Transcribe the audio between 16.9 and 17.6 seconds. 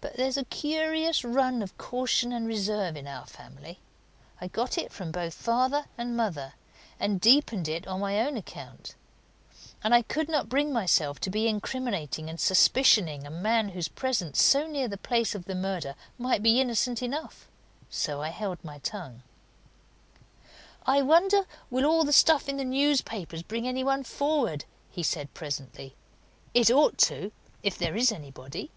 enough.